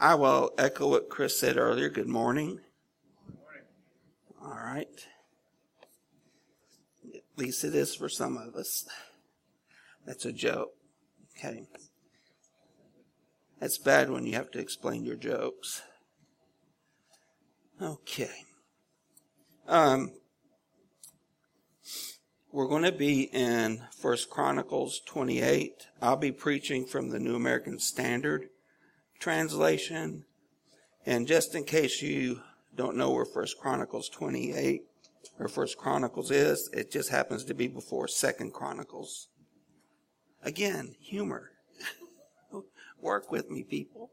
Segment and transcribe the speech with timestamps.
[0.00, 1.88] I will echo what Chris said earlier.
[1.88, 2.60] Good morning.
[3.26, 3.62] Good morning.
[4.42, 4.88] All right.
[7.14, 8.86] At least it is for some of us.
[10.04, 10.72] That's a joke.
[11.36, 11.66] Okay.
[13.60, 15.82] That's bad when you have to explain your jokes.
[17.80, 18.30] Okay.
[19.66, 20.12] Um,
[22.52, 25.86] we're going to be in First Chronicles 28.
[26.02, 28.48] I'll be preaching from the New American Standard
[29.24, 30.22] translation.
[31.06, 32.42] And just in case you
[32.74, 34.82] don't know where First Chronicles 28
[35.38, 39.28] or First Chronicles is, it just happens to be before Second Chronicles.
[40.42, 41.52] Again, humor.
[43.00, 44.10] Work with me, people.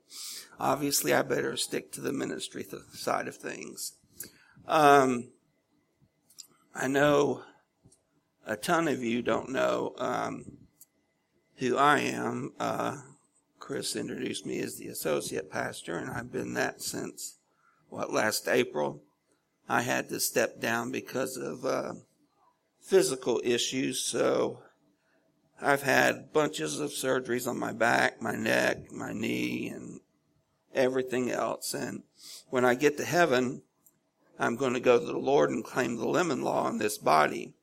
[0.58, 3.98] Obviously, I better stick to the ministry side of things.
[4.66, 5.32] Um,
[6.74, 7.44] I know
[8.46, 10.46] a ton of you don't know um,
[11.58, 12.54] who I am.
[12.58, 12.96] Uh,
[13.62, 17.38] Chris introduced me as the associate pastor, and I've been that since
[17.90, 19.04] what last April.
[19.70, 21.94] I had to step down because of uh,
[22.82, 24.64] physical issues, so
[25.62, 30.02] I've had bunches of surgeries on my back, my neck, my knee, and
[30.74, 31.74] everything else.
[31.74, 32.02] And
[32.50, 33.62] when I get to heaven,
[34.40, 37.54] I'm going to go to the Lord and claim the lemon law on this body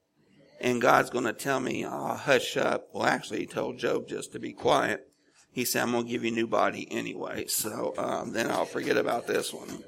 [0.60, 2.88] and God's going to tell me, oh, hush up.
[2.92, 5.08] Well, actually, he told Job just to be quiet.
[5.50, 7.46] He said, I'm going to give you a new body anyway.
[7.46, 9.82] So um, then I'll forget about this one.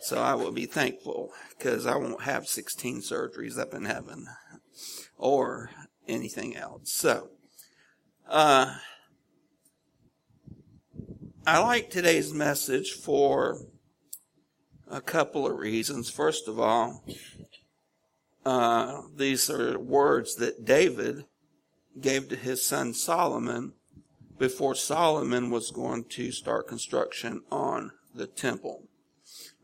[0.00, 4.26] So I will be thankful because I won't have 16 surgeries up in heaven
[5.16, 5.70] or
[6.06, 6.92] anything else.
[6.92, 7.30] So,
[8.28, 8.76] uh,
[11.46, 13.62] I like today's message for
[14.90, 16.10] a couple of reasons.
[16.10, 17.04] First of all,
[18.44, 21.24] uh, these are words that David
[22.00, 23.72] gave to his son Solomon
[24.38, 28.84] before Solomon was going to start construction on the temple.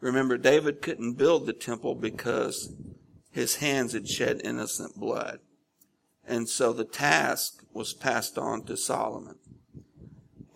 [0.00, 2.72] Remember, David couldn't build the temple because
[3.30, 5.40] his hands had shed innocent blood.
[6.26, 9.36] And so the task was passed on to Solomon.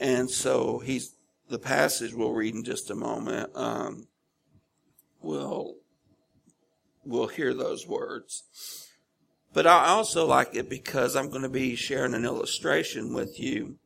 [0.01, 1.15] And so he's,
[1.49, 4.07] the passage we'll read in just a moment, um,
[5.21, 5.75] will
[7.05, 8.45] will hear those words.
[9.53, 13.79] But I also like it because I'm going to be sharing an illustration with you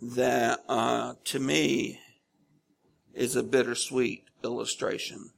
[0.00, 2.00] that, uh, to me,
[3.14, 5.30] is a bittersweet illustration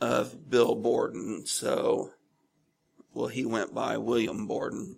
[0.00, 1.46] of Bill Borden.
[1.46, 2.10] So,
[3.14, 4.96] well, he went by William Borden.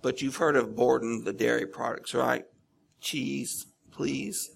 [0.00, 2.44] But you've heard of Borden, the dairy products, right?
[3.00, 4.50] Cheese, please.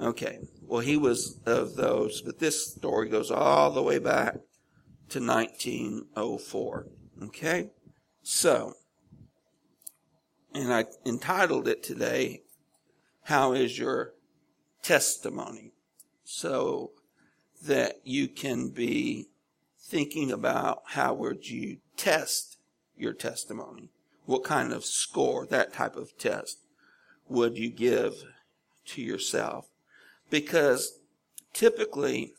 [0.00, 0.40] Okay.
[0.62, 4.34] Well, he was of those, but this story goes all the way back
[5.10, 6.86] to 1904.
[7.24, 7.70] Okay?
[8.22, 8.74] So,
[10.54, 12.42] and I entitled it today,
[13.24, 14.14] How is Your
[14.82, 15.72] Testimony?
[16.24, 16.92] So
[17.64, 19.28] that you can be
[19.80, 22.58] thinking about how would you test
[22.96, 23.90] your testimony?
[24.24, 26.58] What kind of score, that type of test,
[27.28, 28.24] would you give
[28.86, 29.66] to yourself?
[30.30, 30.98] Because
[31.52, 32.34] typically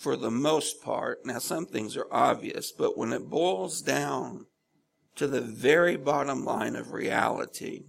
[0.00, 1.26] for the most part.
[1.26, 4.46] Now, some things are obvious, but when it boils down
[5.16, 7.84] to the very bottom line of reality,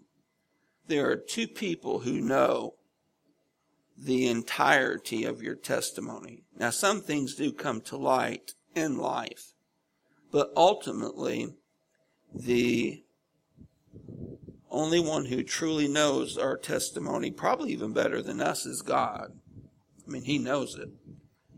[0.87, 2.75] there are two people who know
[3.97, 6.43] the entirety of your testimony.
[6.57, 9.53] Now, some things do come to light in life,
[10.31, 11.53] but ultimately,
[12.33, 13.03] the
[14.69, 19.33] only one who truly knows our testimony, probably even better than us, is God.
[20.05, 20.89] I mean, He knows it.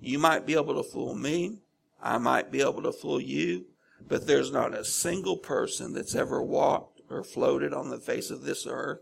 [0.01, 1.59] You might be able to fool me.
[2.01, 3.65] I might be able to fool you,
[4.07, 8.43] but there's not a single person that's ever walked or floated on the face of
[8.43, 8.99] this earth.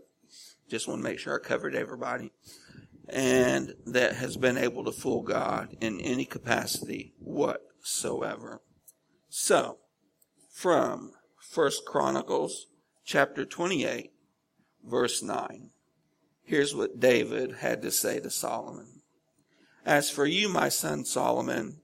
[0.68, 2.32] Just want to make sure I covered everybody.
[3.08, 8.62] And that has been able to fool God in any capacity whatsoever.
[9.28, 9.78] So,
[10.50, 12.66] from First Chronicles
[13.04, 14.12] chapter 28,
[14.84, 15.70] verse 9.
[16.44, 19.02] Here's what David had to say to Solomon.
[19.84, 21.80] As for you, my son Solomon,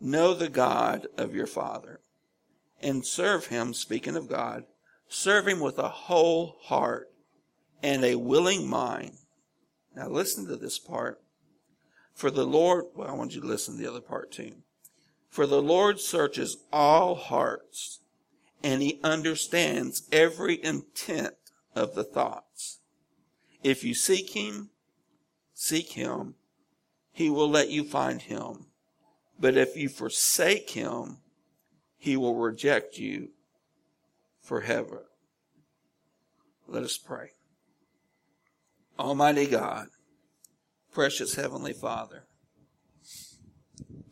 [0.00, 2.00] know the God of your father
[2.80, 4.64] and serve him, speaking of God,
[5.08, 7.10] serve him with a whole heart
[7.82, 9.16] and a willing mind.
[9.94, 11.20] Now listen to this part.
[12.14, 14.56] For the Lord, well, I want you to listen to the other part too.
[15.28, 18.00] For the Lord searches all hearts
[18.62, 21.34] and he understands every intent
[21.74, 22.80] of the thoughts.
[23.62, 24.70] If you seek him,
[25.54, 26.34] seek him
[27.18, 28.66] he will let you find him.
[29.40, 31.16] But if you forsake him,
[31.98, 33.30] he will reject you
[34.40, 35.06] forever.
[36.66, 37.30] Let us pray.
[38.98, 39.88] Almighty God,
[40.92, 42.24] Precious Heavenly Father,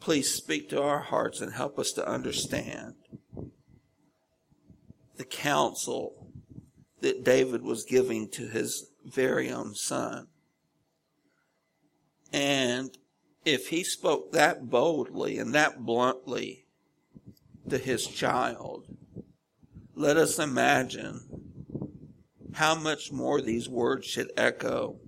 [0.01, 2.95] please speak to our hearts and help us to understand
[5.17, 6.31] the counsel
[7.01, 10.29] that David was giving to his very own son.
[12.33, 12.97] And
[13.45, 16.66] if he spoke that boldly and that bluntly
[17.69, 18.87] to his child,
[19.95, 21.23] let us imagine
[22.55, 24.99] how much more these words should echo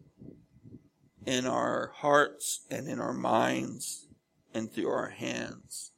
[1.25, 4.07] in our hearts and in our minds
[4.55, 5.93] and through our hands.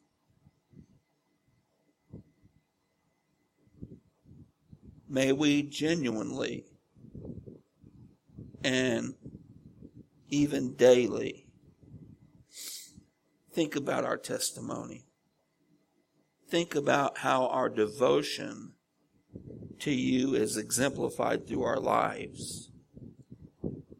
[5.08, 6.66] May we genuinely
[8.62, 9.14] and
[10.28, 11.46] even daily
[13.52, 15.09] think about our testimony.
[16.50, 18.72] Think about how our devotion
[19.78, 22.72] to you is exemplified through our lives.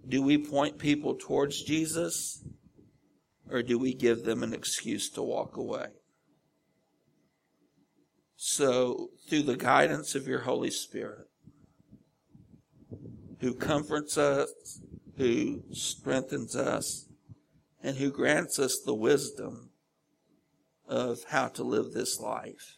[0.08, 2.42] Do we point people towards Jesus
[3.48, 5.86] or do we give them an excuse to walk away?
[8.36, 11.28] So, through the guidance of your Holy Spirit,
[13.38, 14.80] who comforts us,
[15.16, 17.06] who strengthens us,
[17.80, 19.69] and who grants us the wisdom
[20.90, 22.76] of how to live this life,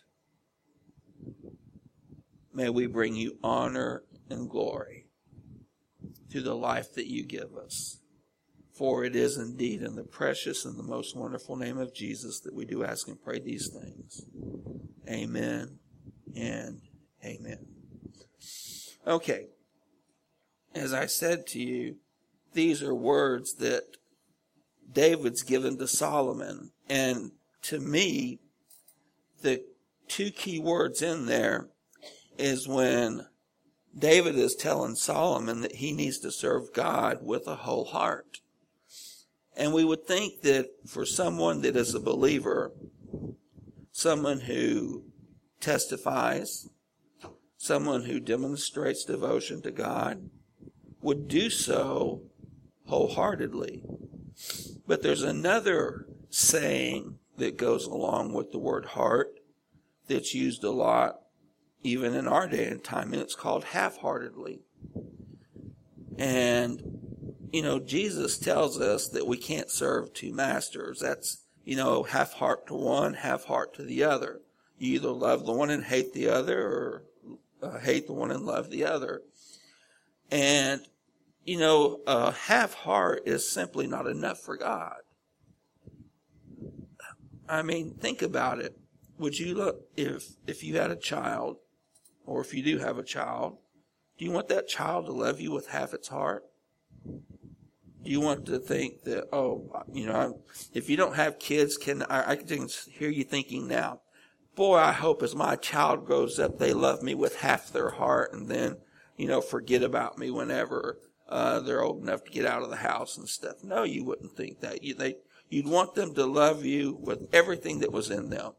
[2.53, 5.07] may we bring you honor and glory
[6.31, 7.99] through the life that you give us.
[8.77, 12.55] For it is indeed in the precious and the most wonderful name of Jesus that
[12.55, 14.23] we do ask and pray these things.
[15.09, 15.79] Amen
[16.37, 16.81] and
[17.25, 17.67] amen.
[19.07, 19.49] Okay.
[20.75, 21.97] As I said to you,
[22.53, 23.85] these are words that
[24.91, 26.73] David's given to Solomon.
[26.89, 27.33] And
[27.63, 28.41] to me,
[29.43, 29.65] the
[30.09, 31.69] two key words in there
[32.39, 33.27] is when
[33.97, 38.41] David is telling Solomon that he needs to serve God with a whole heart.
[39.57, 42.73] And we would think that for someone that is a believer,
[43.93, 45.05] someone who
[45.61, 46.69] testifies,
[47.59, 50.31] someone who demonstrates devotion to God,
[51.03, 52.23] would do so
[52.87, 53.85] wholeheartedly.
[54.87, 59.35] But there's another saying that goes along with the word heart
[60.09, 61.21] that's used a lot
[61.83, 64.61] even in our day and time, and it's called half-heartedly.
[66.17, 67.03] And
[67.53, 71.01] you know, Jesus tells us that we can't serve two masters.
[71.01, 74.41] That's, you know, half heart to one, half heart to the other.
[74.79, 77.03] You either love the one and hate the other or
[77.63, 79.21] uh, hate the one and love the other.
[80.31, 80.81] And,
[81.45, 85.02] you know, a half heart is simply not enough for God.
[87.53, 88.79] I mean, think about it.
[89.19, 91.59] Would you look, if, if you had a child,
[92.25, 93.59] or if you do have a child,
[94.19, 96.45] do you want that child to love you with half its heart?
[97.05, 100.41] Do you want to think that, oh, you know,
[100.73, 104.01] if you don't have kids, can I, I can hear you thinking now,
[104.57, 108.33] boy, I hope as my child grows up, they love me with half their heart
[108.33, 108.79] and then,
[109.19, 112.77] you know, forget about me whenever, uh, they're old enough to get out of the
[112.77, 113.63] house and stuff.
[113.63, 114.83] No, you wouldn't think that.
[114.83, 115.17] You, they,
[115.53, 118.53] you'd want them to love you with everything that was in them.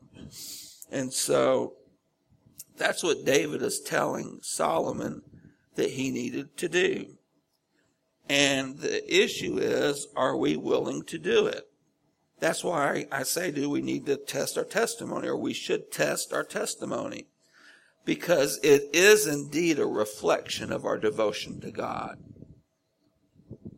[0.91, 1.73] And so
[2.77, 5.23] that's what David is telling Solomon
[5.75, 7.17] that he needed to do.
[8.29, 11.67] And the issue is, are we willing to do it?
[12.39, 16.31] That's why I say, do we need to test our testimony, or we should test
[16.31, 17.27] our testimony?
[18.05, 22.17] Because it is indeed a reflection of our devotion to God.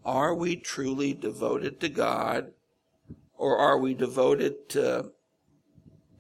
[0.03, 2.51] Are we truly devoted to God,
[3.37, 5.11] or are we devoted to,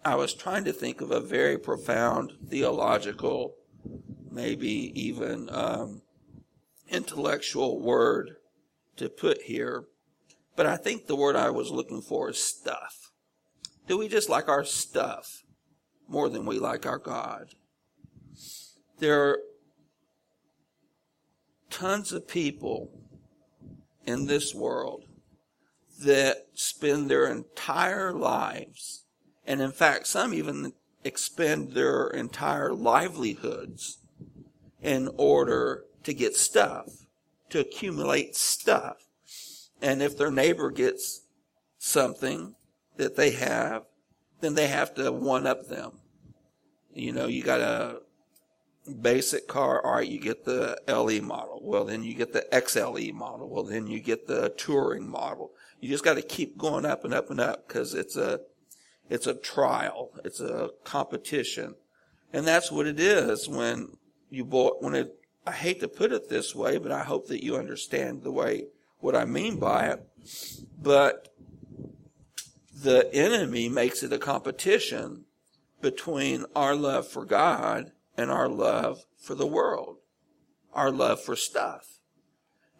[0.03, 3.55] I was trying to think of a very profound theological,
[4.31, 6.01] maybe even um,
[6.89, 8.37] intellectual word
[8.97, 9.85] to put here,
[10.55, 13.11] but I think the word I was looking for is stuff.
[13.87, 15.43] Do we just like our stuff
[16.07, 17.55] more than we like our God?
[18.99, 19.39] There are
[21.69, 22.89] tons of people
[24.05, 25.04] in this world
[26.03, 29.03] that spend their entire lives,
[29.45, 30.73] and in fact, some even
[31.03, 33.99] expend their entire livelihoods
[34.81, 36.87] in order to get stuff,
[37.49, 38.97] to accumulate stuff.
[39.81, 41.21] And if their neighbor gets
[41.77, 42.55] something
[42.97, 43.83] that they have,
[44.41, 45.99] then they have to one up them.
[46.93, 47.99] You know, you got a
[49.01, 51.59] basic car, all right, you get the LE model.
[51.63, 53.49] Well, then you get the XLE model.
[53.49, 55.51] Well, then you get the touring model.
[55.85, 58.39] You just got to keep going up and up and up because it's a,
[59.07, 60.09] it's a trial.
[60.23, 61.75] It's a competition.
[62.33, 63.89] And that's what it is when
[64.31, 65.15] you bought, when it
[65.45, 68.63] I hate to put it this way, but I hope that you understand the way
[68.97, 70.03] what I mean by it.
[70.81, 71.27] But
[72.75, 75.25] the enemy makes it a competition
[75.81, 79.97] between our love for God and our love for the world,
[80.73, 81.99] our love for stuff.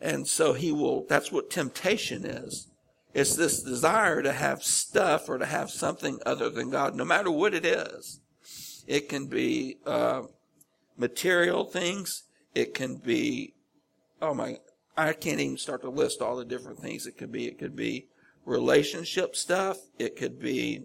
[0.01, 2.67] And so he will, that's what temptation is.
[3.15, 7.31] It's this desire to have stuff or to have something other than God, no matter
[7.31, 8.19] what it is.
[8.86, 10.24] It can be uh,
[10.98, 12.24] material things.
[12.53, 13.53] It can be,
[14.22, 14.57] oh my,
[14.98, 17.48] I can't even start to list all the different things it could be.
[17.48, 18.07] It could be
[18.43, 19.77] relationship stuff.
[19.98, 20.84] It could be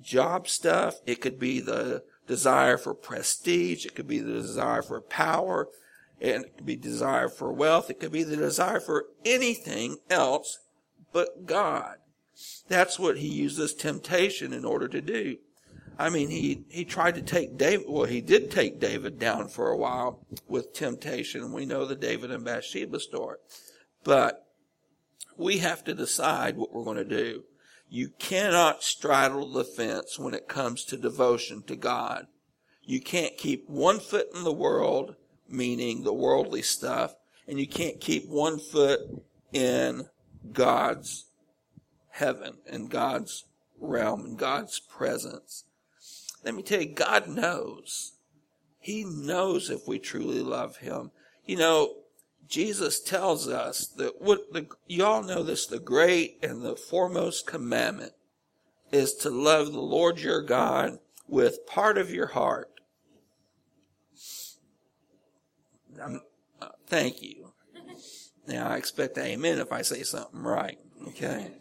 [0.00, 1.00] job stuff.
[1.06, 3.84] It could be the desire for prestige.
[3.84, 5.66] It could be the desire for power.
[6.20, 7.90] And it could be desire for wealth.
[7.90, 10.60] It could be the desire for anything else
[11.12, 11.96] but God.
[12.68, 15.36] That's what he uses temptation in order to do.
[15.98, 19.68] I mean, he, he tried to take David, well, he did take David down for
[19.68, 21.52] a while with temptation.
[21.52, 23.36] We know the David and Bathsheba story.
[24.02, 24.46] But
[25.36, 27.44] we have to decide what we're going to do.
[27.88, 32.26] You cannot straddle the fence when it comes to devotion to God.
[32.82, 35.16] You can't keep one foot in the world,
[35.48, 37.14] meaning the worldly stuff,
[37.46, 39.00] and you can't keep one foot
[39.52, 40.08] in
[40.50, 41.26] God's
[42.10, 43.44] heaven and God's
[43.78, 45.64] realm and God's presence.
[46.44, 48.12] Let me tell you, God knows.
[48.78, 51.10] He knows if we truly love Him.
[51.46, 51.94] You know,
[52.48, 58.12] Jesus tells us that what the, y'all know this, the great and the foremost commandment
[58.90, 62.68] is to love the Lord your God with part of your heart.
[66.00, 66.18] Uh,
[66.86, 67.41] thank you.
[68.46, 70.78] Now I expect amen if I say something right.
[71.08, 71.52] Okay.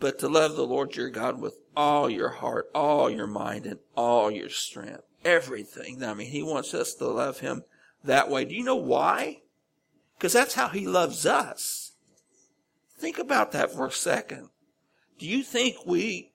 [0.00, 3.78] But to love the Lord your God with all your heart, all your mind, and
[3.96, 5.02] all your strength.
[5.24, 6.02] Everything.
[6.02, 7.64] I mean, he wants us to love him
[8.04, 8.44] that way.
[8.44, 9.42] Do you know why?
[10.16, 11.92] Because that's how he loves us.
[12.98, 14.50] Think about that for a second.
[15.18, 16.32] Do you think we,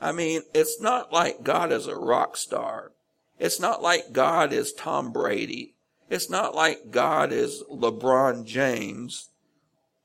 [0.00, 2.92] I mean, it's not like God is a rock star.
[3.38, 5.74] It's not like God is Tom Brady.
[6.10, 9.28] It's not like God is LeBron James,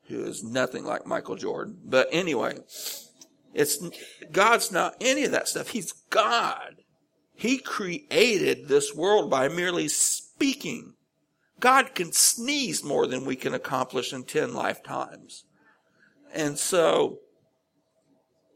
[0.08, 1.78] who is nothing like Michael Jordan.
[1.84, 2.58] But anyway,
[3.54, 3.78] it's,
[4.30, 5.68] God's not any of that stuff.
[5.68, 6.82] He's God.
[7.34, 10.94] He created this world by merely speaking.
[11.58, 15.44] God can sneeze more than we can accomplish in 10 lifetimes.
[16.32, 17.20] And so,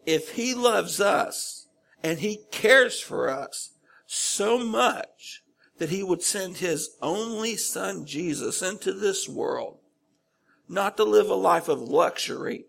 [0.05, 1.67] if He loves us
[2.03, 3.73] and He cares for us
[4.07, 5.43] so much
[5.79, 9.79] that He would send His only Son Jesus into this world,
[10.69, 12.67] not to live a life of luxury,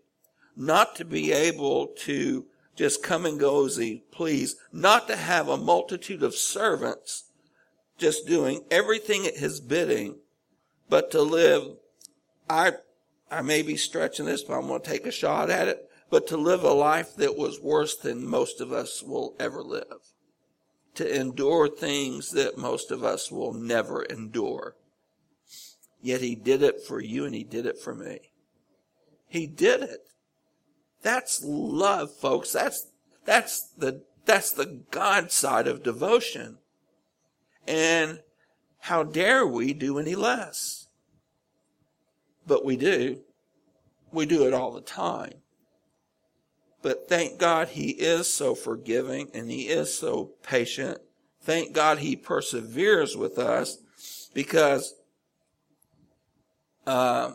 [0.56, 5.48] not to be able to just come and go as He please, not to have
[5.48, 7.24] a multitude of servants
[7.98, 10.16] just doing everything at His bidding,
[10.88, 11.64] but to live,
[12.48, 12.72] I,
[13.30, 16.26] I may be stretching this, but I'm going to take a shot at it, but
[16.28, 20.09] to live a life that was worse than most of us will ever live.
[21.00, 24.76] To endure things that most of us will never endure.
[26.02, 28.32] Yet he did it for you and he did it for me.
[29.26, 30.00] He did it.
[31.00, 32.52] That's love, folks.
[32.52, 32.88] That's,
[33.24, 36.58] that's the, that's the God side of devotion.
[37.66, 38.20] And
[38.80, 40.88] how dare we do any less?
[42.46, 43.20] But we do.
[44.12, 45.36] We do it all the time.
[46.82, 50.98] But thank God he is so forgiving and he is so patient.
[51.42, 53.78] Thank God he perseveres with us
[54.34, 54.94] because,
[56.86, 57.32] uh,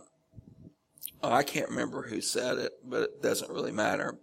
[1.22, 4.18] oh, I can't remember who said it, but it doesn't really matter.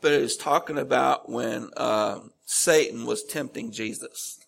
[0.00, 4.38] But it was talking about when uh, Satan was tempting Jesus.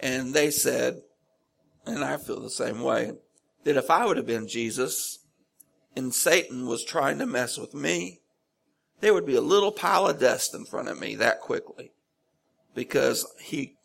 [0.00, 1.02] And they said,
[1.86, 3.12] and I feel the same way,
[3.64, 5.18] that if I would have been Jesus
[5.96, 8.19] and Satan was trying to mess with me,
[9.00, 11.92] there would be a little pile of dust in front of me that quickly
[12.74, 13.76] because he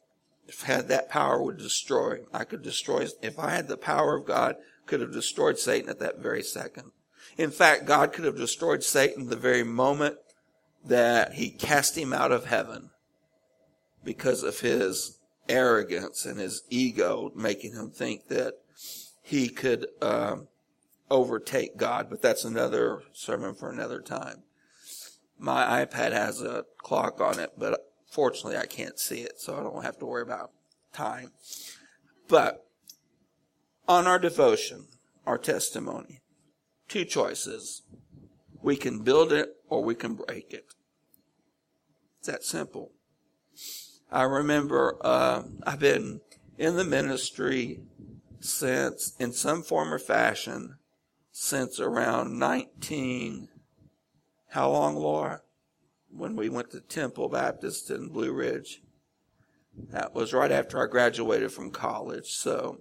[0.66, 2.20] had that power would destroy.
[2.34, 4.56] I could destroy, if I had the power of God,
[4.86, 6.92] could have destroyed Satan at that very second.
[7.38, 10.18] In fact, God could have destroyed Satan the very moment
[10.86, 12.92] that he cast him out of heaven
[14.04, 15.18] because of his
[15.50, 18.54] arrogance and his ego making him think that
[19.22, 20.48] he could um,
[21.10, 22.08] overtake God.
[22.10, 24.44] But that's another sermon for another time.
[25.38, 29.64] My iPad has a clock on it, but fortunately I can't see it, so I
[29.64, 30.52] don't have to worry about
[30.94, 31.32] time.
[32.28, 32.66] But
[33.88, 34.88] on our devotion,
[35.26, 36.22] our testimony,
[36.88, 37.82] two choices.
[38.62, 40.66] We can build it or we can break it.
[42.20, 42.92] It's that simple.
[44.12, 46.22] I remember uh, I've been
[46.58, 47.82] in the ministry
[48.40, 50.78] since, in some form or fashion,
[51.32, 53.50] since around 19,
[54.56, 55.42] how long, Laura?
[56.10, 58.82] When we went to Temple Baptist in Blue Ridge.
[59.92, 62.80] That was right after I graduated from college, so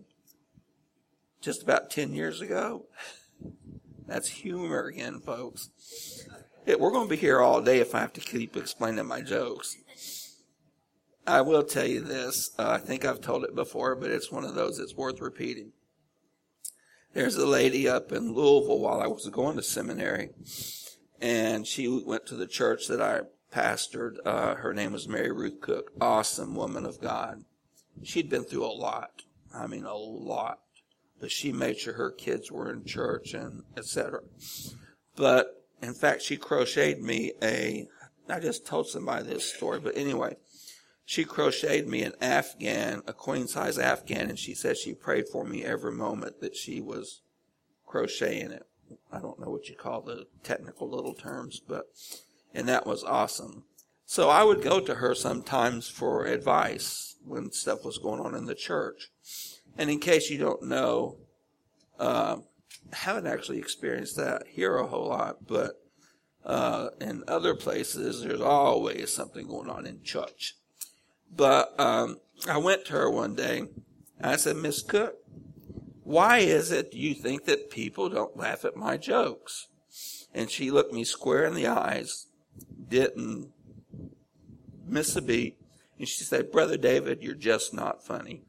[1.40, 2.87] just about 10 years ago.
[4.07, 5.71] That's humor again, folks.
[6.64, 9.76] We're going to be here all day if I have to keep explaining my jokes.
[11.26, 12.50] I will tell you this.
[12.57, 15.73] Uh, I think I've told it before, but it's one of those that's worth repeating.
[17.14, 20.31] There's a lady up in Louisville while I was going to seminary,
[21.21, 23.23] and she went to the church that I
[23.54, 24.16] pastored.
[24.25, 25.92] Uh, her name was Mary Ruth Cook.
[26.00, 27.44] Awesome woman of God.
[28.02, 29.23] She'd been through a lot.
[29.54, 30.61] I mean, a lot.
[31.21, 34.21] But she made sure her kids were in church and etc.
[35.16, 37.88] But in fact, she crocheted me a.
[38.28, 40.37] I just told somebody this story, but anyway,
[41.04, 45.44] she crocheted me an Afghan, a queen size Afghan, and she said she prayed for
[45.44, 47.21] me every moment that she was
[47.87, 48.66] crocheting it.
[49.12, 51.87] I don't know what you call the technical little terms, but,
[52.53, 53.64] and that was awesome.
[54.07, 58.47] So I would go to her sometimes for advice when stuff was going on in
[58.47, 59.09] the church.
[59.79, 61.17] And in case you don't know,
[61.99, 62.37] uh,
[62.93, 65.81] haven't actually experienced that here a whole lot, but
[66.45, 70.55] uh, in other places, there's always something going on in church.
[71.35, 73.61] But um, I went to her one day
[74.19, 75.17] and I said, Miss Cook,
[76.04, 79.68] why is it you think that people don't laugh at my jokes?
[80.34, 82.26] And she looked me square in the eyes,
[82.88, 83.50] didn't
[84.87, 85.56] miss a beat,
[85.99, 88.42] and she said, Brother David, you're just not funny.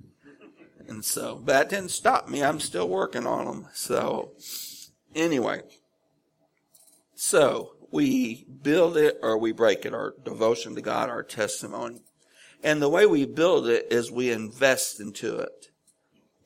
[0.88, 2.44] And so, that didn't stop me.
[2.44, 3.68] I'm still working on them.
[3.74, 4.34] So,
[5.16, 5.62] anyway,
[7.16, 12.02] so we build it or we break it, our devotion to God, our testimony.
[12.64, 15.70] And the way we build it is we invest into it.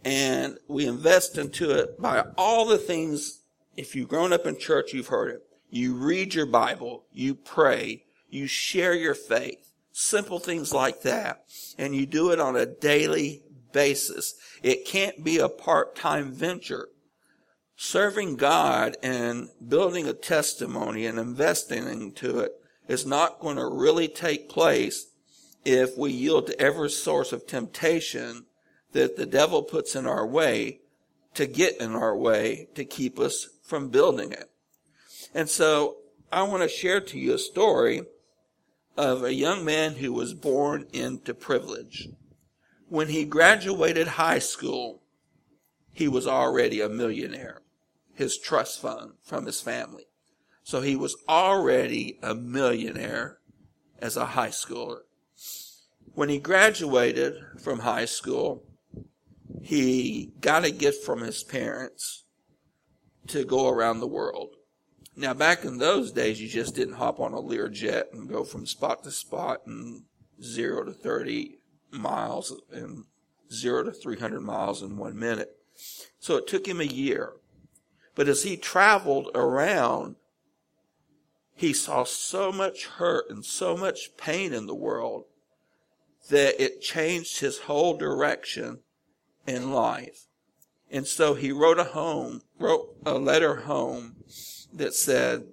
[0.03, 3.41] And we invest into it by all the things,
[3.75, 5.43] if you've grown up in church, you've heard it.
[5.69, 11.43] You read your Bible, you pray, you share your faith, simple things like that.
[11.77, 14.35] And you do it on a daily basis.
[14.63, 16.87] It can't be a part-time venture.
[17.75, 22.53] Serving God and building a testimony and investing into it
[22.87, 25.07] is not going to really take place
[25.63, 28.45] if we yield to every source of temptation
[28.91, 30.79] that the devil puts in our way
[31.35, 34.49] to get in our way to keep us from building it.
[35.33, 35.97] And so
[36.31, 38.01] I want to share to you a story
[38.97, 42.09] of a young man who was born into privilege
[42.89, 45.01] when he graduated high school,
[45.93, 47.61] he was already a millionaire,
[48.13, 50.05] his trust fund from his family.
[50.63, 53.37] So he was already a millionaire
[53.99, 55.01] as a high schooler.
[56.13, 58.63] When he graduated from high school,
[59.61, 62.25] he got a gift from his parents
[63.27, 64.55] to go around the world.
[65.15, 68.65] Now, back in those days, you just didn't hop on a Learjet and go from
[68.65, 70.03] spot to spot and
[70.41, 71.59] zero to 30
[71.91, 73.03] miles and
[73.51, 75.57] zero to 300 miles in one minute.
[76.19, 77.33] So it took him a year.
[78.15, 80.15] But as he traveled around,
[81.55, 85.25] he saw so much hurt and so much pain in the world
[86.29, 88.79] that it changed his whole direction
[89.49, 90.27] in life.
[90.91, 94.15] And so he wrote a home, wrote a letter home
[94.73, 95.47] that said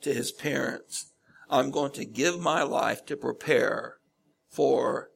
[0.00, 1.12] to his parents,
[1.50, 3.96] I'm going to give my life to prepare
[4.48, 5.10] for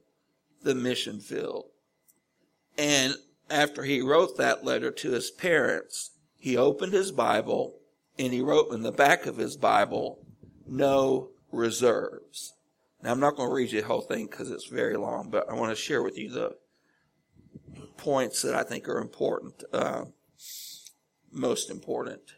[0.63, 1.67] the mission field.
[2.79, 3.15] And
[3.51, 7.79] after he wrote that letter to his parents, he opened his Bible
[8.19, 10.25] and he wrote in the back of his Bible,
[10.67, 12.55] no reserves.
[13.03, 15.49] Now I'm not going to read you the whole thing because it's very long, but
[15.51, 16.57] I want to share with you the
[18.03, 20.07] points that I think are important, uh,
[21.31, 22.33] most important.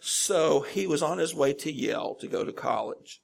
[0.00, 3.22] So he was on his way to Yale to go to college.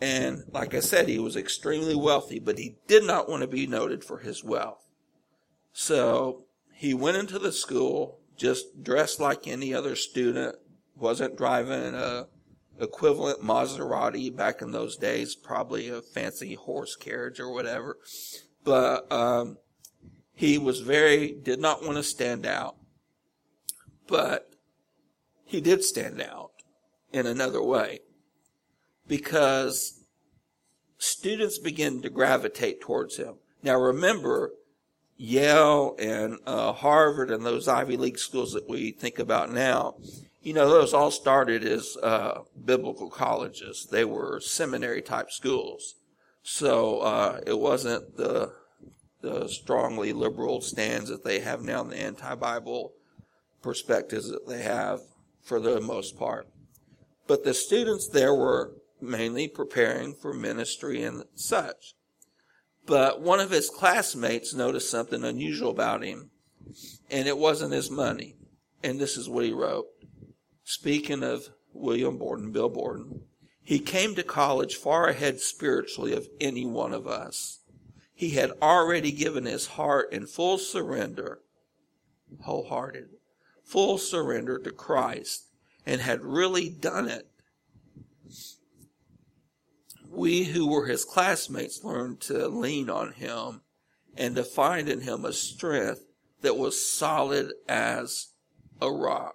[0.00, 3.66] And like I said, he was extremely wealthy, but he did not want to be
[3.66, 4.88] noted for his wealth.
[5.72, 10.54] So he went into the school just dressed like any other student,
[10.94, 12.28] wasn't driving a
[12.78, 17.96] equivalent Maserati back in those days, probably a fancy horse carriage or whatever.
[18.66, 19.58] But um,
[20.34, 22.76] he was very, did not want to stand out.
[24.08, 24.50] But
[25.44, 26.50] he did stand out
[27.12, 28.00] in another way
[29.06, 30.00] because
[30.98, 33.36] students begin to gravitate towards him.
[33.62, 34.52] Now remember,
[35.16, 39.94] Yale and uh, Harvard and those Ivy League schools that we think about now,
[40.42, 43.86] you know, those all started as uh, biblical colleges.
[43.90, 45.94] They were seminary type schools.
[46.48, 48.52] So uh, it wasn't the
[49.20, 52.92] the strongly liberal stands that they have now, the anti-Bible
[53.62, 55.00] perspectives that they have
[55.42, 56.46] for the most part.
[57.26, 61.94] But the students there were mainly preparing for ministry and such.
[62.86, 66.30] But one of his classmates noticed something unusual about him,
[67.10, 68.36] and it wasn't his money.
[68.84, 69.86] And this is what he wrote.
[70.62, 73.22] Speaking of William Borden, Bill Borden,
[73.66, 77.58] he came to college far ahead spiritually of any one of us.
[78.14, 81.40] He had already given his heart in full surrender,
[82.42, 83.08] wholehearted,
[83.64, 85.48] full surrender to Christ,
[85.84, 87.28] and had really done it.
[90.08, 93.62] We who were his classmates learned to lean on him
[94.16, 96.04] and to find in him a strength
[96.42, 98.28] that was solid as
[98.80, 99.34] a rock.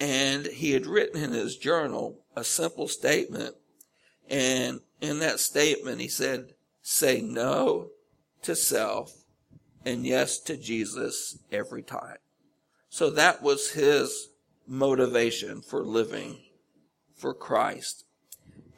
[0.00, 3.54] And he had written in his journal a simple statement.
[4.28, 7.90] And in that statement, he said, say no
[8.42, 9.12] to self
[9.84, 12.16] and yes to Jesus every time.
[12.88, 14.30] So that was his
[14.66, 16.38] motivation for living
[17.14, 18.04] for Christ.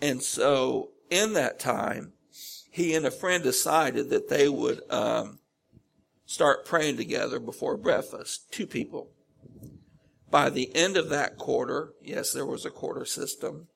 [0.01, 2.13] And so in that time,
[2.71, 5.39] he and a friend decided that they would um,
[6.27, 8.51] start praying together before breakfast.
[8.51, 9.11] Two people.
[10.33, 13.69] By the end of that quarter, yes, there was a quarter system.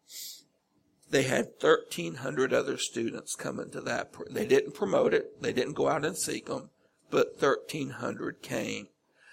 [1.10, 4.14] They had 1,300 other students come into that.
[4.30, 5.42] They didn't promote it.
[5.42, 6.70] They didn't go out and seek them,
[7.10, 8.88] but 1,300 came.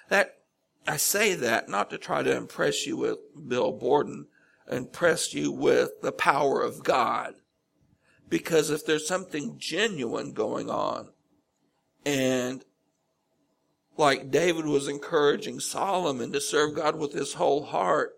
[0.09, 0.35] That,
[0.85, 4.27] I say that not to try to impress you with Bill Borden,
[4.69, 7.35] impress you with the power of God.
[8.27, 11.13] Because if there's something genuine going on,
[12.05, 12.65] and
[13.97, 18.15] like David was encouraging Solomon to serve God with his whole heart,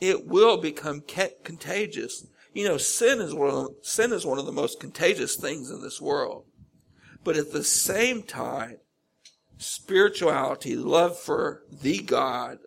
[0.00, 1.02] it will become
[1.44, 2.26] contagious.
[2.52, 5.82] You know, sin is one of, sin is one of the most contagious things in
[5.82, 6.44] this world.
[7.24, 8.78] But at the same time,
[9.58, 12.58] spirituality, love for the God,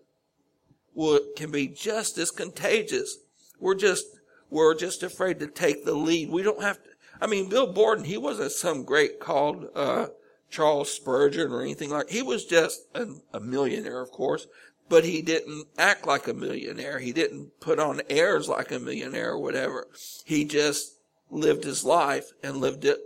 [0.94, 3.18] will, can be just as contagious.
[3.60, 4.06] We're just,
[4.50, 6.30] we're just afraid to take the lead.
[6.30, 6.90] We don't have to,
[7.22, 10.08] I mean, Bill Borden, he wasn't some great called, uh,
[10.50, 12.10] Charles Spurgeon or anything like.
[12.10, 14.48] He was just a, a millionaire, of course,
[14.90, 17.00] but he didn't act like a millionaire.
[17.00, 19.88] He didn't put on airs like a millionaire or whatever.
[20.26, 20.98] He just
[21.30, 23.00] lived his life and lived it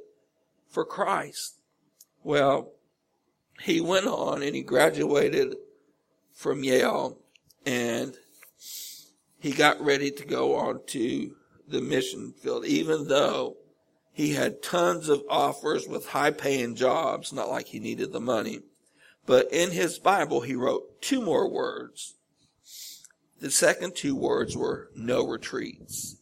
[0.69, 1.58] for Christ.
[2.23, 2.71] Well,
[3.62, 5.56] he went on and he graduated
[6.34, 7.19] from Yale
[7.65, 8.15] and
[9.39, 11.36] he got ready to go on to
[11.67, 13.58] the mission field, even though
[14.13, 18.60] he had tons of offers with high paying jobs, not like he needed the money.
[19.26, 22.15] But in his Bible, he wrote two more words.
[23.41, 26.17] The second two words were no retreats.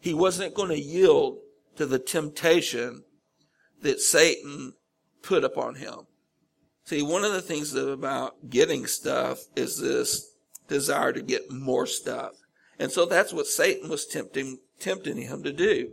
[0.00, 1.38] He wasn't going to yield
[1.76, 3.04] to the temptation
[3.82, 4.72] that Satan
[5.22, 6.06] put upon him.
[6.84, 10.32] See, one of the things about getting stuff is this
[10.68, 12.32] desire to get more stuff.
[12.78, 15.92] And so that's what Satan was tempting, tempting him to do.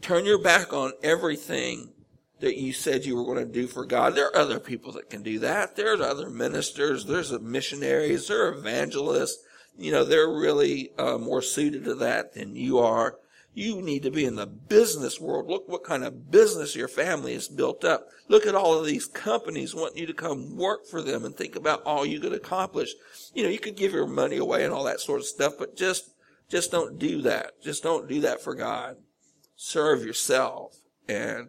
[0.00, 1.92] Turn your back on everything
[2.40, 4.14] that you said you were going to do for God.
[4.14, 5.76] There are other people that can do that.
[5.76, 7.04] There's other ministers.
[7.04, 8.28] There's missionaries.
[8.28, 9.44] There are evangelists.
[9.76, 13.16] You know, they're really uh, more suited to that than you are.
[13.54, 15.48] You need to be in the business world.
[15.48, 18.06] Look what kind of business your family has built up.
[18.28, 21.56] Look at all of these companies wanting you to come work for them and think
[21.56, 22.90] about all you could accomplish.
[23.34, 25.76] You know, you could give your money away and all that sort of stuff, but
[25.76, 26.14] just,
[26.48, 27.60] just don't do that.
[27.60, 28.96] Just don't do that for God
[29.58, 30.76] serve yourself
[31.08, 31.48] and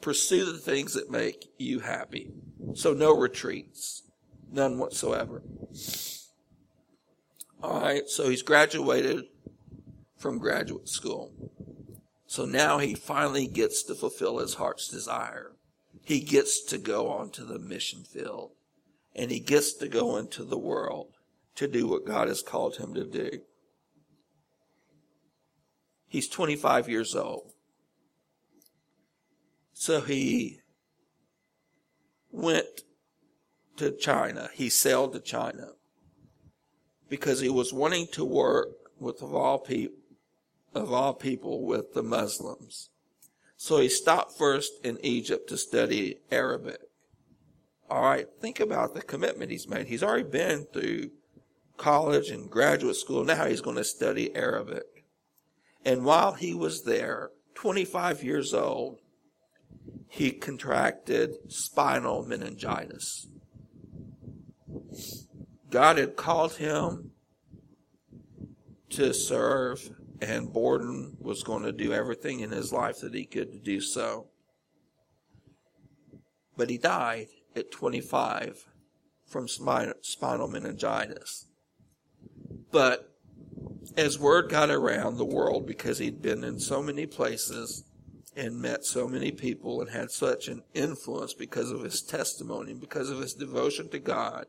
[0.00, 2.32] pursue the things that make you happy.
[2.74, 4.02] So no retreats,
[4.50, 5.42] none whatsoever.
[7.62, 9.26] All right, so he's graduated
[10.16, 11.32] from graduate school.
[12.26, 15.52] So now he finally gets to fulfill his heart's desire.
[16.02, 18.52] He gets to go onto the mission field
[19.14, 21.08] and he gets to go into the world
[21.56, 23.42] to do what God has called him to do.
[26.12, 27.52] He's 25 years old.
[29.72, 30.60] So he
[32.30, 32.82] went
[33.78, 34.50] to China.
[34.52, 35.68] He sailed to China
[37.08, 38.68] because he was wanting to work
[39.00, 39.96] with of all people,
[40.74, 42.90] of all people with the Muslims.
[43.56, 46.80] So he stopped first in Egypt to study Arabic.
[47.88, 49.86] All right, think about the commitment he's made.
[49.86, 51.12] He's already been through
[51.78, 53.24] college and graduate school.
[53.24, 55.01] Now he's going to study Arabic.
[55.84, 59.00] And while he was there, 25 years old,
[60.08, 63.26] he contracted spinal meningitis.
[65.70, 67.12] God had called him
[68.90, 69.90] to serve,
[70.20, 73.80] and Borden was going to do everything in his life that he could to do
[73.80, 74.28] so.
[76.56, 78.66] but he died at 25
[79.26, 81.46] from spinal meningitis.
[82.70, 83.11] But
[83.96, 87.84] as word got around the world because he'd been in so many places
[88.36, 92.80] and met so many people and had such an influence because of his testimony, and
[92.80, 94.46] because of his devotion to God,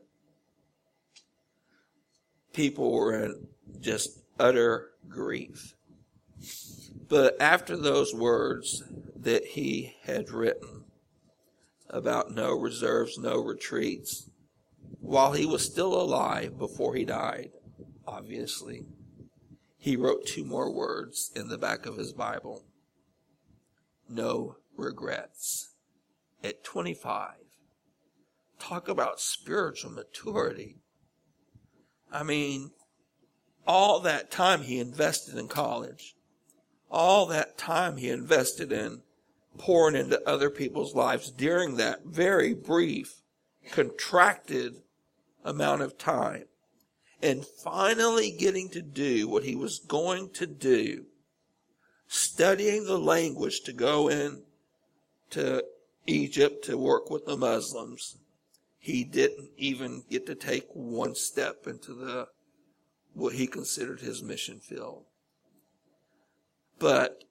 [2.52, 3.46] people were in
[3.80, 5.74] just utter grief.
[7.08, 8.82] But after those words
[9.16, 10.84] that he had written
[11.90, 14.30] about no reserves, no retreats,
[15.00, 17.50] while he was still alive before he died,
[18.06, 18.86] obviously,
[19.84, 22.64] he wrote two more words in the back of his Bible.
[24.08, 25.74] No regrets.
[26.42, 27.32] At 25.
[28.58, 30.78] Talk about spiritual maturity.
[32.10, 32.70] I mean,
[33.66, 36.14] all that time he invested in college,
[36.90, 39.02] all that time he invested in
[39.58, 43.20] pouring into other people's lives during that very brief,
[43.70, 44.76] contracted
[45.44, 46.44] amount of time,
[47.24, 51.06] and finally getting to do what he was going to do,
[52.06, 54.42] studying the language to go in
[55.30, 55.64] to
[56.06, 58.18] Egypt to work with the Muslims,
[58.78, 62.28] he didn't even get to take one step into the
[63.14, 65.04] what he considered his mission field.
[66.78, 67.24] But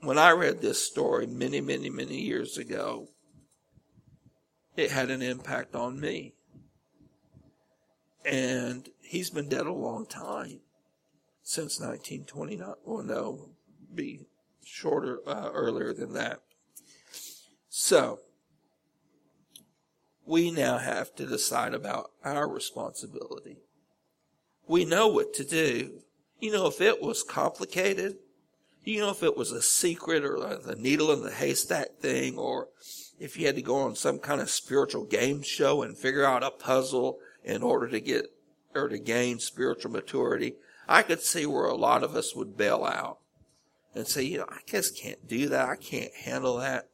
[0.00, 3.10] when I read this story many, many, many years ago,
[4.76, 6.34] it had an impact on me.
[8.24, 10.60] And he's been dead a long time
[11.42, 12.74] since 1929.
[12.84, 13.50] Well, no,
[13.94, 14.26] be
[14.64, 16.40] shorter, uh, earlier than that.
[17.68, 18.20] So,
[20.26, 23.58] we now have to decide about our responsibility
[24.66, 26.00] we know what to do.
[26.40, 28.16] You know, if it was complicated,
[28.82, 32.68] you know, if it was a secret or the needle in the haystack thing, or
[33.18, 36.42] if you had to go on some kind of spiritual game show and figure out
[36.42, 38.26] a puzzle in order to get
[38.74, 40.54] or to gain spiritual maturity,
[40.88, 43.18] I could see where a lot of us would bail out
[43.94, 45.68] and say, you know, I just can't do that.
[45.68, 46.88] I can't handle that.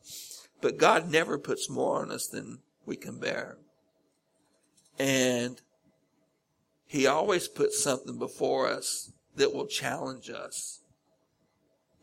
[0.60, 3.56] But God never puts more on us than we can bear.
[4.98, 5.60] And
[6.86, 10.80] he always puts something before us that will challenge us.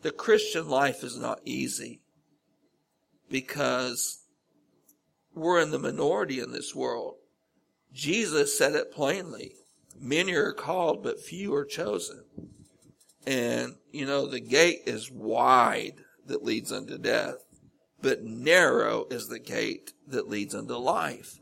[0.02, 2.02] The Christian life is not easy
[3.30, 4.24] because
[5.36, 7.16] we're in the minority in this world.
[7.94, 9.54] Jesus said it plainly.
[10.00, 12.24] Many are called, but few are chosen.
[13.26, 17.44] And, you know, the gate is wide that leads unto death,
[18.02, 21.40] but narrow is the gate that leads unto life.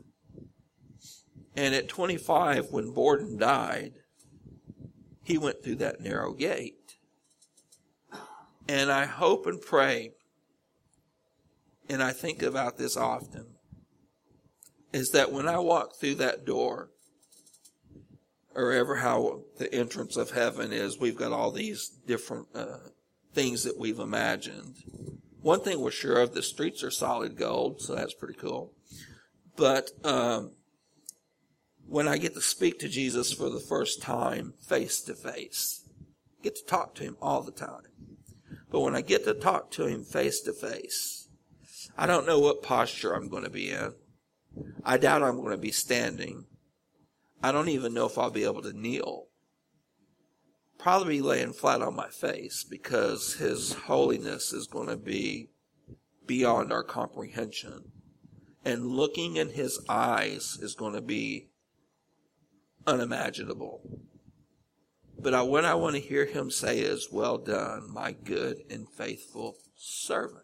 [1.54, 3.92] And at 25, when Borden died,
[5.22, 6.96] he went through that narrow gate.
[8.68, 10.12] And I hope and pray,
[11.88, 13.46] and I think about this often,
[14.92, 16.90] is that when I walk through that door,
[18.56, 22.78] or ever how the entrance of heaven is, we've got all these different uh,
[23.32, 24.76] things that we've imagined.
[25.42, 28.72] One thing we're sure of, the streets are solid gold, so that's pretty cool.
[29.56, 30.52] But um,
[31.88, 35.82] when I get to speak to Jesus for the first time face to face.
[36.42, 37.82] Get to talk to him all the time.
[38.70, 41.28] But when I get to talk to him face to face,
[41.96, 43.94] I don't know what posture I'm going to be in.
[44.84, 46.46] I doubt I'm going to be standing.
[47.42, 49.26] I don't even know if I'll be able to kneel.
[50.78, 55.50] Probably laying flat on my face because his holiness is going to be
[56.26, 57.92] beyond our comprehension.
[58.64, 61.48] And looking in his eyes is going to be
[62.86, 63.80] unimaginable.
[65.18, 68.88] But I, what I want to hear him say is, Well done, my good and
[68.88, 70.42] faithful servant.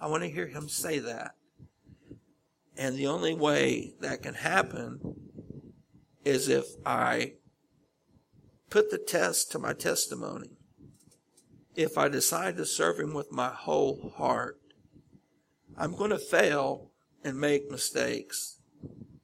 [0.00, 1.34] I want to hear him say that.
[2.76, 5.25] And the only way that can happen
[6.26, 7.34] is if I
[8.68, 10.50] put the test to my testimony.
[11.74, 14.58] If I decide to serve him with my whole heart,
[15.76, 16.90] I'm going to fail
[17.22, 18.60] and make mistakes,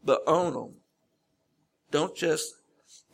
[0.04, 0.74] but own them
[1.92, 2.54] don't just,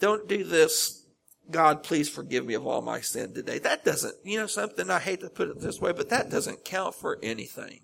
[0.00, 1.04] don't do this.
[1.50, 3.58] God, please forgive me of all my sin today.
[3.58, 6.64] That doesn't, you know, something I hate to put it this way, but that doesn't
[6.64, 7.80] count for anything.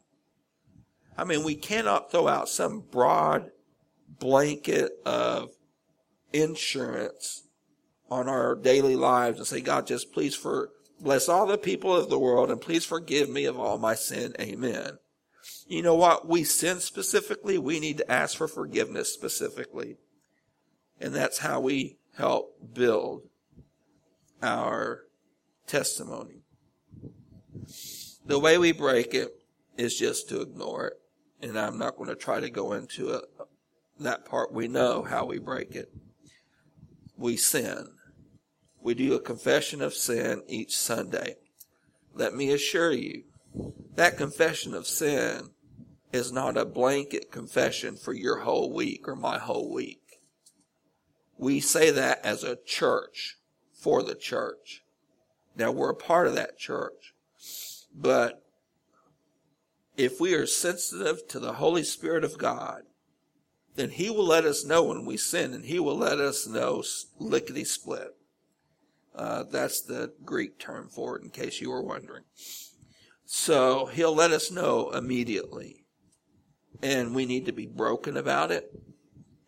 [1.17, 3.51] I mean, we cannot throw out some broad
[4.09, 5.51] blanket of
[6.35, 7.45] insurance
[8.11, 10.71] on our daily lives and say, God, just please for
[11.01, 14.35] bless all the people of the world and please forgive me of all my sin.
[14.41, 14.99] Amen.
[15.67, 16.29] You know what?
[16.29, 17.59] We sin specifically.
[17.59, 19.97] We need to ask for forgiveness specifically.
[21.01, 23.23] And that's how we help build
[24.43, 25.01] our
[25.67, 26.43] testimony.
[28.27, 29.31] The way we break it
[29.77, 30.95] is just to ignore it
[31.45, 33.25] and I'm not going to try to go into it,
[34.01, 34.53] that part.
[34.53, 35.93] We know how we break it.
[37.17, 37.89] We sin.
[38.81, 41.37] We do a confession of sin each Sunday.
[42.13, 43.25] Let me assure you,
[43.95, 45.51] that confession of sin
[46.13, 50.21] is not a blanket confession for your whole week or my whole week.
[51.39, 53.37] We say that as a church
[53.73, 54.83] for the church.
[55.57, 57.15] Now we're a part of that church,
[57.95, 58.43] but
[59.97, 62.83] if we are sensitive to the Holy Spirit of God,
[63.75, 66.83] then He will let us know when we sin and He will let us know
[67.19, 68.15] lickety split.
[69.15, 72.25] Uh, that's the Greek term for it, in case you were wondering.
[73.25, 75.85] So He'll let us know immediately.
[76.83, 78.71] And we need to be broken about it,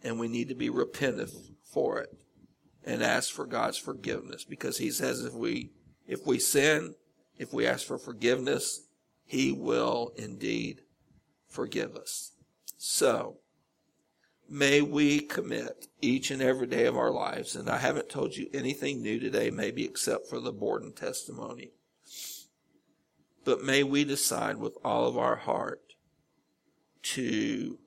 [0.03, 1.31] and we need to be repentant
[1.62, 2.09] for it
[2.85, 5.73] and ask for God's forgiveness because He says if we
[6.07, 6.95] if we sin,
[7.39, 8.87] if we ask for forgiveness,
[9.25, 10.83] he will indeed
[11.49, 12.33] forgive us.
[12.79, 13.39] So,
[14.49, 18.49] may we commit each and every day of our lives, and I haven't told you
[18.53, 21.73] anything new today, maybe except for the Borden testimony,
[23.45, 25.81] but may we decide with all of our heart
[27.03, 27.79] to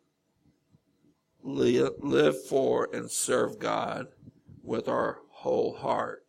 [1.43, 4.07] live for and serve God
[4.63, 6.23] with our whole heart.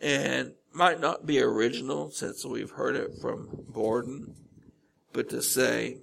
[0.00, 4.34] And might not be original since we've heard it from Borden,
[5.12, 5.98] but to say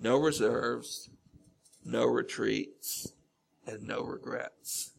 [0.00, 1.10] no reserves,
[1.84, 3.12] no retreats,
[3.66, 4.93] and no regrets.